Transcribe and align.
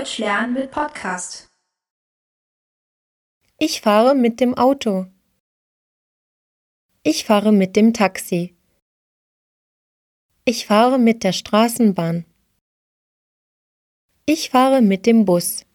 Deutsch 0.00 0.16
lernen 0.16 0.54
mit 0.54 0.70
Podcast. 0.70 1.50
Ich 3.58 3.82
fahre 3.82 4.14
mit 4.14 4.40
dem 4.40 4.56
Auto. 4.56 5.04
Ich 7.02 7.26
fahre 7.26 7.52
mit 7.52 7.76
dem 7.76 7.92
Taxi. 7.92 8.56
Ich 10.46 10.64
fahre 10.64 10.98
mit 10.98 11.22
der 11.22 11.34
Straßenbahn. 11.34 12.24
Ich 14.24 14.48
fahre 14.48 14.80
mit 14.80 15.04
dem 15.04 15.26
Bus. 15.26 15.66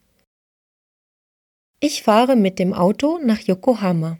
Ich 1.80 2.02
fahre 2.02 2.36
mit 2.36 2.57
dem 2.57 2.73
Auto 2.73 3.20
nach 3.20 3.42
Yokohama. 3.42 4.18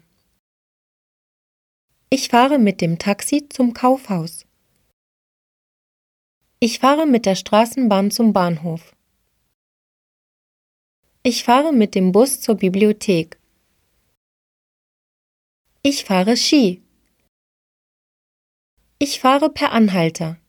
Ich 2.10 2.28
fahre 2.28 2.60
mit 2.60 2.80
dem 2.80 3.00
Taxi 3.00 3.48
zum 3.48 3.74
Kaufhaus. 3.74 4.46
Ich 6.60 6.78
fahre 6.78 7.06
mit 7.06 7.26
der 7.26 7.34
Straßenbahn 7.34 8.12
zum 8.12 8.32
Bahnhof. 8.32 8.95
Ich 11.28 11.42
fahre 11.42 11.72
mit 11.72 11.96
dem 11.96 12.12
Bus 12.12 12.40
zur 12.40 12.54
Bibliothek. 12.54 13.40
Ich 15.82 16.04
fahre 16.04 16.36
Ski. 16.36 16.84
Ich 19.00 19.18
fahre 19.18 19.50
per 19.50 19.72
Anhalter. 19.72 20.40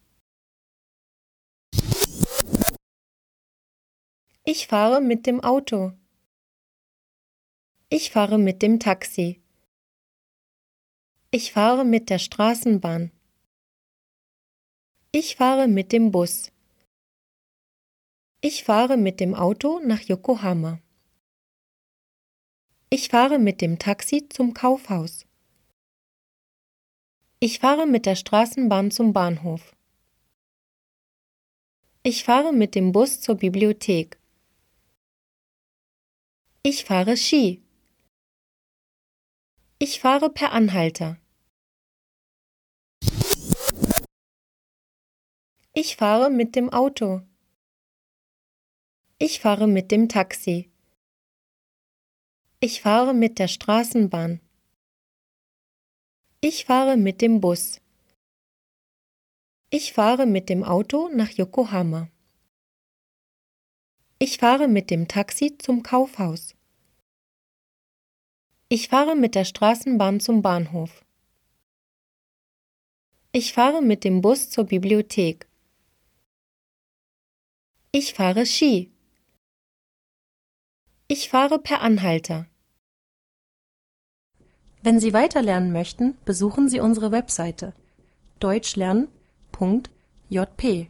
Ich 4.46 4.68
fahre 4.68 5.02
mit 5.02 5.26
dem 5.26 5.44
Auto. 5.44 5.94
Ich 7.90 8.12
fahre 8.12 8.38
mit 8.38 8.62
dem 8.62 8.80
Taxi. 8.80 9.42
Ich 11.32 11.54
fahre 11.54 11.86
mit 11.86 12.12
der 12.12 12.20
Straßenbahn. 12.20 13.12
Ich 15.12 15.38
fahre 15.38 15.68
mit 15.68 15.92
dem 15.92 16.12
Bus. 16.12 16.52
Ich 18.40 18.64
fahre 18.64 18.98
mit 18.98 19.20
dem 19.20 19.34
Auto 19.34 19.80
nach 19.80 20.02
Yokohama. 20.02 20.80
Ich 22.92 23.10
fahre 23.10 23.40
mit 23.40 23.62
dem 23.62 23.80
Taxi 23.80 24.30
zum 24.30 24.54
Kaufhaus. 24.54 25.26
Ich 27.40 27.58
fahre 27.58 27.88
mit 27.88 28.06
der 28.06 28.16
Straßenbahn 28.16 28.92
zum 28.92 29.12
Bahnhof. 29.12 29.76
Ich 32.04 32.24
fahre 32.24 32.54
mit 32.54 32.76
dem 32.76 32.92
Bus 32.92 33.22
zur 33.22 33.36
Bibliothek. 33.36 34.20
Ich 36.62 36.86
fahre 36.86 37.18
Ski. 37.18 37.64
Ich 39.80 40.00
fahre 40.00 40.30
per 40.30 40.52
Anhalter. 40.52 41.18
Ich 45.74 45.96
fahre 45.96 46.30
mit 46.30 46.56
dem 46.56 46.72
Auto. 46.72 47.24
Ich 49.20 49.40
fahre 49.40 49.66
mit 49.66 49.90
dem 49.90 50.10
Taxi. 50.10 50.70
Ich 52.60 52.84
fahre 52.84 53.16
mit 53.16 53.40
der 53.40 53.48
Straßenbahn. 53.48 54.42
Ich 56.40 56.66
fahre 56.66 56.98
mit 56.98 57.24
dem 57.24 57.42
Bus. 57.42 57.82
Ich 59.72 59.94
fahre 59.94 60.28
mit 60.28 60.50
dem 60.50 60.64
Auto 60.64 61.10
nach 61.10 61.32
Yokohama. 61.32 62.12
Ich 64.20 64.38
fahre 64.38 64.68
mit 64.68 64.92
dem 64.92 65.08
Taxi 65.08 65.58
zum 65.58 65.82
Kaufhaus. 65.82 66.54
Ich 68.70 68.88
fahre 68.88 69.16
mit 69.16 69.34
der 69.34 69.46
Straßenbahn 69.46 70.20
zum 70.20 70.44
Bahnhof. 70.44 71.04
Ich 73.32 73.52
fahre 73.52 73.82
mit 73.82 74.04
dem 74.04 74.22
Bus 74.22 74.52
zur 74.52 74.66
Bibliothek. 74.66 75.48
Ich 77.92 78.14
fahre 78.14 78.46
Ski. 78.46 78.92
Ich 81.10 81.30
fahre 81.30 81.58
per 81.58 81.82
Anhalter. 81.82 82.48
Wenn 84.84 85.00
Sie 85.00 85.14
weiterlernen 85.14 85.72
möchten, 85.72 86.18
besuchen 86.26 86.68
Sie 86.68 86.82
unsere 86.82 87.14
Webseite 87.14 87.72
deutschlernen.jp 88.40 90.88